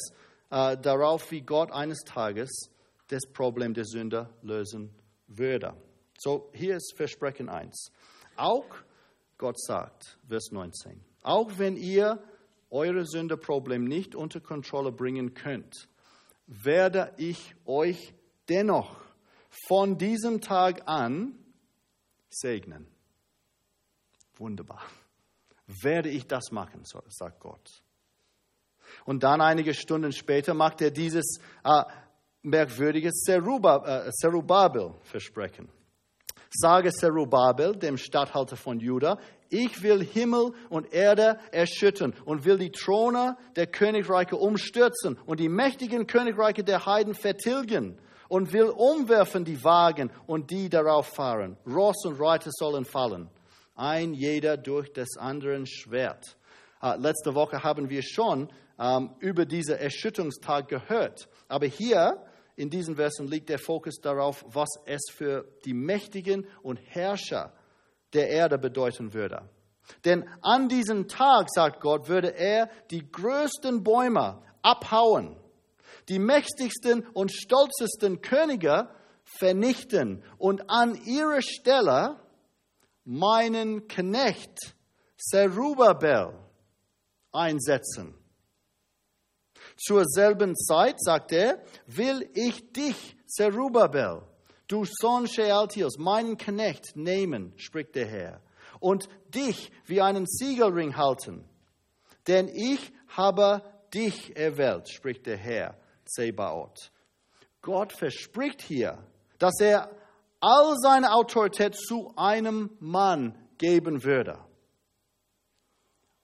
[0.50, 2.70] äh, darauf, wie Gott eines Tages
[3.08, 4.90] das Problem der Sünde lösen
[5.28, 5.74] würde.
[6.18, 7.92] So, hier ist Versprechen 1.
[8.36, 8.66] Auch
[9.38, 12.22] Gott sagt, Vers 19, auch wenn ihr
[12.76, 15.88] eure Sündeproblem nicht unter Kontrolle bringen könnt,
[16.46, 18.14] werde ich euch
[18.48, 18.96] dennoch
[19.66, 21.36] von diesem Tag an
[22.28, 22.86] segnen.
[24.36, 24.84] Wunderbar.
[25.66, 27.82] Werde ich das machen, sagt Gott.
[29.04, 31.82] Und dann einige Stunden später macht er dieses äh,
[32.42, 35.68] merkwürdige Zerubabel-Versprechen.
[36.50, 39.18] Sage Zerubabel, dem Statthalter von Juda,
[39.50, 45.48] ich will Himmel und Erde erschüttern und will die Throne der Königreiche umstürzen und die
[45.48, 51.56] mächtigen Königreiche der Heiden vertilgen und will umwerfen die Wagen und die darauf fahren.
[51.66, 53.28] Ross und Reiter sollen fallen,
[53.74, 56.36] ein jeder durch des anderen Schwert.
[56.82, 61.28] Uh, letzte Woche haben wir schon um, über diesen Erschütterungstag gehört.
[61.48, 62.22] Aber hier
[62.56, 67.52] in diesen Versen liegt der Fokus darauf, was es für die Mächtigen und Herrscher
[68.12, 69.48] der Erde bedeuten würde.
[70.04, 75.36] Denn an diesem Tag, sagt Gott, würde er die größten Bäume abhauen,
[76.08, 78.88] die mächtigsten und stolzesten Könige
[79.24, 82.20] vernichten und an ihre Stelle
[83.04, 84.74] meinen Knecht
[85.16, 86.34] Zerubbabel
[87.32, 88.14] einsetzen.
[89.76, 94.22] Zur selben Zeit, sagt er, will ich dich, Zerubbabel,
[94.68, 98.40] du Sohn Shealtiels, meinen Knecht, nehmen, spricht der Herr,
[98.80, 101.48] und dich wie einen Siegelring halten.
[102.26, 103.62] Denn ich habe
[103.94, 106.90] dich erwählt, spricht der Herr, Zebaoth.
[107.62, 108.98] Gott verspricht hier,
[109.38, 109.90] dass er
[110.40, 114.38] all seine Autorität zu einem Mann geben würde.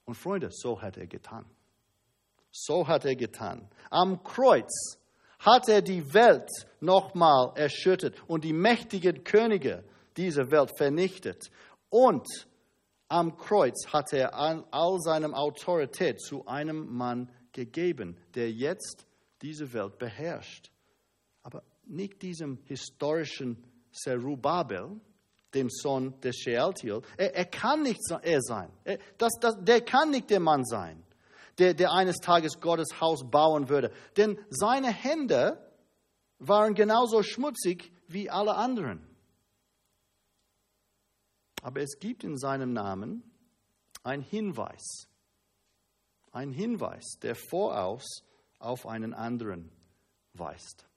[0.05, 1.45] Und Freunde, so hat er getan.
[2.51, 3.69] So hat er getan.
[3.89, 4.97] Am Kreuz
[5.43, 9.83] hat er die Welt nochmal erschüttert und die mächtigen Könige
[10.15, 11.51] dieser Welt vernichtet.
[11.89, 12.25] Und
[13.09, 19.05] am Kreuz hat er all seine Autorität zu einem Mann gegeben, der jetzt
[19.41, 20.71] diese Welt beherrscht.
[21.43, 24.99] Aber nicht diesem historischen Zerubabel,
[25.53, 27.01] dem Sohn des Shealtiel.
[27.17, 28.71] Er, er kann nicht er sein.
[28.85, 31.03] Er, das, das, der kann nicht der Mann sein
[31.59, 33.91] der, der eines Tages Gottes Haus bauen würde.
[34.17, 35.71] Denn seine Hände
[36.39, 39.07] waren genauso schmutzig wie alle anderen.
[41.61, 43.23] Aber es gibt in seinem Namen
[44.03, 45.07] ein Hinweis.
[46.31, 48.23] Ein Hinweis, der voraus
[48.59, 49.71] auf einen anderen
[50.33, 50.87] weist.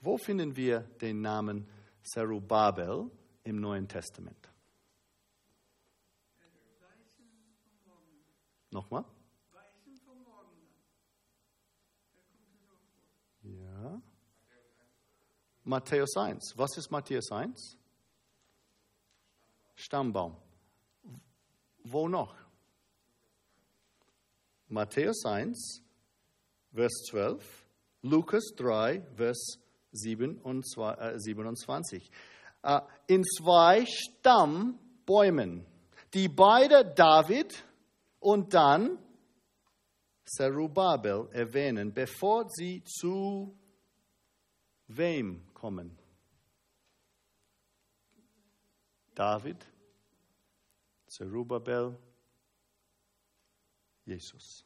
[0.00, 1.68] Wo finden wir den Namen
[2.02, 3.10] Zerubabel
[3.44, 4.41] im Neuen Testament?
[8.72, 9.04] Nochmal?
[13.42, 14.00] Ja.
[15.64, 16.54] Matthäus 1.
[16.56, 17.76] Was ist Matthäus 1?
[19.74, 20.36] Stammbaum.
[21.84, 22.34] Wo noch?
[24.68, 25.82] Matthäus 1,
[26.72, 27.66] Vers 12,
[28.00, 29.58] Lukas 3, Vers
[29.92, 32.10] 27.
[32.62, 35.66] Äh, in zwei Stammbäumen,
[36.14, 37.66] die beide David
[38.22, 38.98] und dann
[40.24, 43.58] Zerubbabel erwähnen, bevor sie zu
[44.86, 45.98] wem kommen?
[49.14, 49.66] David,
[51.06, 51.98] Zerubbabel,
[54.04, 54.64] Jesus.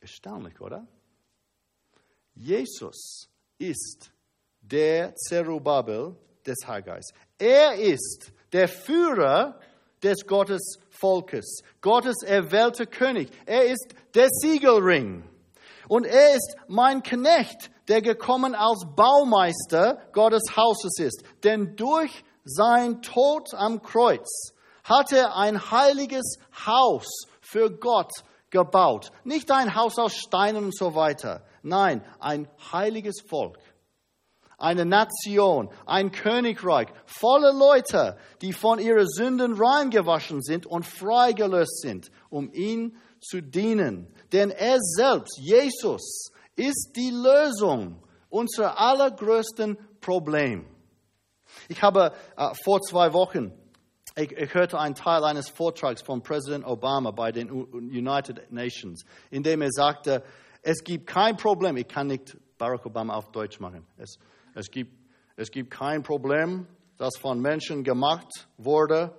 [0.00, 0.88] Erstaunlich, oder?
[2.34, 4.10] Jesus ist
[4.60, 7.12] der Zerubbabel des Haggais.
[7.38, 9.60] Er ist der Führer
[10.02, 13.30] des Gottesvolkes, Gottes erwählter König.
[13.46, 15.24] Er ist der Siegelring.
[15.88, 21.22] Und er ist mein Knecht, der gekommen als Baumeister Gottes Hauses ist.
[21.44, 24.52] Denn durch sein Tod am Kreuz
[24.84, 27.06] hat er ein heiliges Haus
[27.40, 28.10] für Gott
[28.50, 29.10] gebaut.
[29.24, 31.44] Nicht ein Haus aus Steinen und so weiter.
[31.62, 33.58] Nein, ein heiliges Volk
[34.62, 42.10] eine Nation, ein Königreich voller Leute, die von ihren Sünden reingewaschen sind und freigelöst sind,
[42.30, 44.06] um ihn zu dienen.
[44.32, 50.66] Denn er selbst, Jesus, ist die Lösung unserer allergrößten Problem.
[51.68, 53.52] Ich habe äh, vor zwei Wochen,
[54.16, 59.42] ich, ich, hörte einen Teil eines Vortrags von Präsident Obama bei den United Nations, in
[59.42, 60.22] dem er sagte,
[60.62, 63.86] es gibt kein Problem, ich kann nicht Barack Obama auf Deutsch machen.
[63.96, 64.18] Es,
[64.54, 64.92] es gibt,
[65.36, 66.66] es gibt kein Problem,
[66.98, 69.14] das von Menschen gemacht wurde,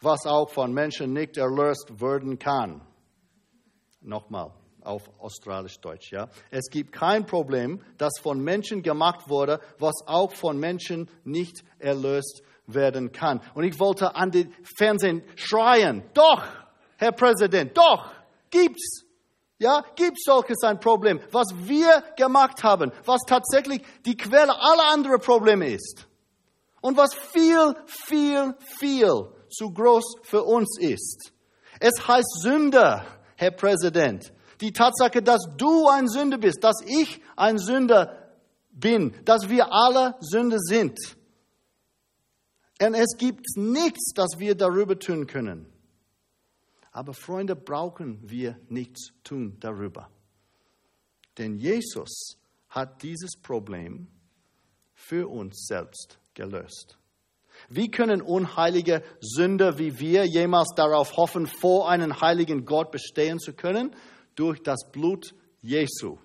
[0.00, 2.80] was auch von Menschen nicht erlöst werden kann.
[4.00, 4.52] Nochmal
[4.82, 6.28] auf Australisch-Deutsch, ja.
[6.50, 12.42] Es gibt kein Problem, das von Menschen gemacht wurde, was auch von Menschen nicht erlöst
[12.66, 13.40] werden kann.
[13.54, 16.46] Und ich wollte an den Fernsehen schreien, doch,
[16.96, 18.10] Herr Präsident, doch,
[18.50, 19.04] gibt's.
[19.60, 25.20] Ja, gibt's solches ein Problem, was wir gemacht haben, was tatsächlich die Quelle aller anderen
[25.20, 26.06] Probleme ist.
[26.80, 31.34] Und was viel, viel, viel zu groß für uns ist.
[31.78, 33.04] Es heißt Sünder,
[33.36, 34.32] Herr Präsident.
[34.62, 38.30] Die Tatsache, dass du ein Sünder bist, dass ich ein Sünder
[38.70, 40.98] bin, dass wir alle Sünder sind.
[42.80, 45.69] Und es gibt nichts, das wir darüber tun können.
[46.92, 50.10] Aber Freunde, brauchen wir nichts tun darüber.
[51.38, 52.36] Denn Jesus
[52.68, 54.08] hat dieses Problem
[54.94, 56.98] für uns selbst gelöst.
[57.68, 63.52] Wie können unheilige Sünder wie wir jemals darauf hoffen, vor einen heiligen Gott bestehen zu
[63.52, 63.94] können?
[64.34, 66.18] Durch das Blut Jesu.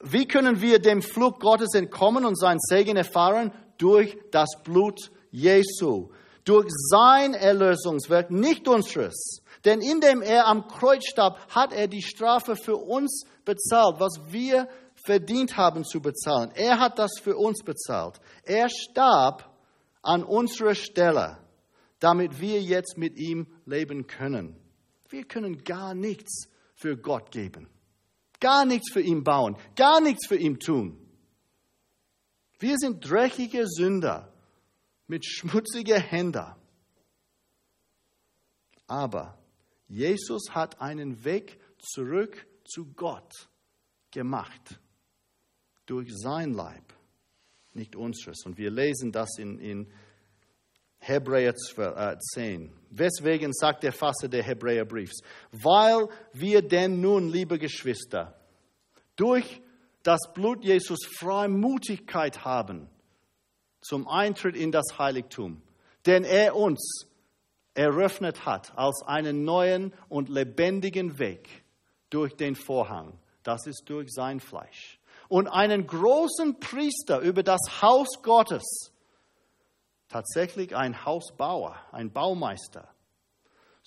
[0.00, 3.52] Wie können wir dem Flug Gottes entkommen und seinen Segen erfahren?
[3.78, 6.10] Durch das Blut Jesu.
[6.46, 9.40] Durch sein Erlösungswerk, nicht unseres.
[9.64, 14.68] Denn indem er am Kreuz starb, hat er die Strafe für uns bezahlt, was wir
[14.94, 16.52] verdient haben zu bezahlen.
[16.54, 18.20] Er hat das für uns bezahlt.
[18.44, 19.52] Er starb
[20.02, 21.38] an unserer Stelle,
[21.98, 24.56] damit wir jetzt mit ihm leben können.
[25.08, 27.68] Wir können gar nichts für Gott geben,
[28.38, 30.96] gar nichts für ihn bauen, gar nichts für ihn tun.
[32.60, 34.32] Wir sind dreckige Sünder
[35.06, 36.46] mit schmutzigen Händen.
[38.86, 39.38] Aber
[39.88, 43.48] Jesus hat einen Weg zurück zu Gott
[44.10, 44.80] gemacht
[45.86, 46.92] durch sein Leib,
[47.72, 48.44] nicht unseres.
[48.44, 49.92] Und wir lesen das in, in
[50.98, 52.64] Hebräer 10.
[52.64, 55.22] Äh, Weswegen sagt der Fasser der Hebräerbriefs?
[55.52, 58.40] Weil wir denn nun, liebe Geschwister,
[59.14, 59.60] durch
[60.02, 62.88] das Blut Jesus Freimutigkeit haben
[63.86, 65.62] zum Eintritt in das Heiligtum,
[66.06, 67.06] den er uns
[67.74, 71.64] eröffnet hat als einen neuen und lebendigen Weg
[72.10, 73.18] durch den Vorhang.
[73.42, 78.92] Das ist durch sein Fleisch und einen großen Priester über das Haus Gottes.
[80.08, 82.88] Tatsächlich ein Hausbauer, ein Baumeister.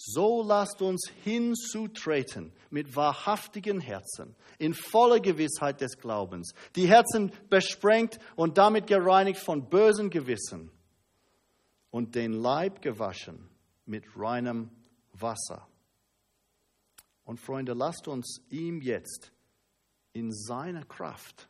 [0.02, 8.18] So lasst uns hinzutreten mit wahrhaftigen Herzen, in voller Gewissheit des Glaubens, die Herzen besprengt
[8.38, 10.72] und damit gereinigt von bösen Gewissen
[11.92, 13.50] und den Leib gewaschen
[13.86, 14.70] mit reinem
[15.12, 15.68] Wasser.
[17.26, 19.34] Und Freunde, lasst uns ihm jetzt
[20.14, 21.50] in seiner Kraft,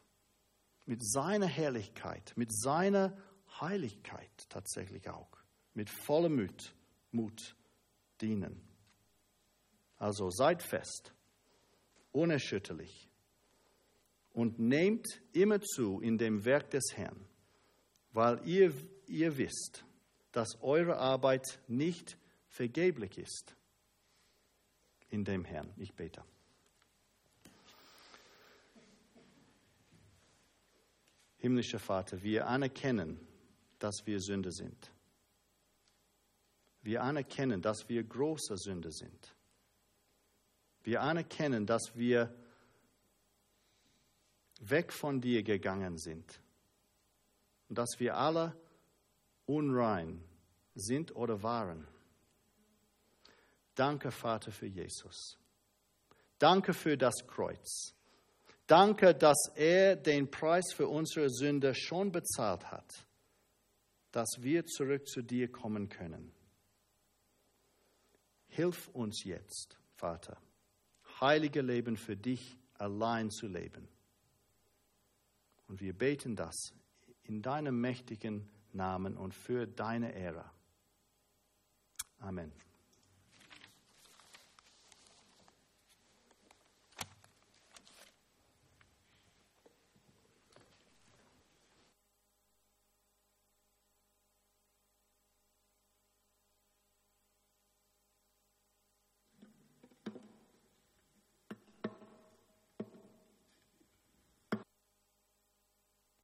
[0.88, 3.16] mit seiner Herrlichkeit, mit seiner
[3.62, 5.38] Heiligkeit tatsächlich auch,
[5.76, 6.74] mit vollem Mut,
[7.12, 7.56] Mut
[8.22, 8.62] dienen.
[9.98, 11.14] Also seid fest,
[12.12, 13.10] unerschütterlich
[14.34, 17.26] und nehmt immer zu in dem Werk des Herrn,
[18.14, 18.74] weil ihr,
[19.08, 19.84] ihr wisst,
[20.32, 22.18] dass eure Arbeit nicht
[22.48, 23.56] vergeblich ist
[25.10, 25.74] in dem Herrn.
[25.78, 26.24] Ich bete.
[31.38, 33.20] Himmlischer Vater, wir anerkennen,
[33.80, 34.92] dass wir Sünder sind.
[36.82, 39.36] Wir anerkennen, dass wir große Sünder sind.
[40.84, 42.34] Wir anerkennen, dass wir
[44.62, 46.40] weg von dir gegangen sind
[47.68, 48.56] und dass wir alle
[49.46, 50.24] unrein
[50.76, 51.88] sind oder waren.
[53.76, 55.38] Danke, Vater, für Jesus.
[56.38, 57.94] Danke für das Kreuz.
[58.68, 63.08] Danke, dass er den Preis für unsere Sünde schon bezahlt hat,
[64.12, 66.32] dass wir zurück zu dir kommen können.
[68.50, 70.38] Hilf uns jetzt, Vater,
[71.22, 73.88] heilige Leben für dich allein zu leben.
[75.68, 76.74] Und wir beten das
[77.24, 80.50] in deinem mächtigen Namen und für deine Ehre.
[82.20, 82.52] Amen.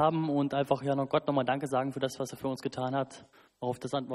[0.02, 2.62] Haben und einfach ja noch Gott nochmal Danke sagen für das, was er für uns
[2.62, 3.26] getan hat.
[3.62, 4.14] Auf das Antwort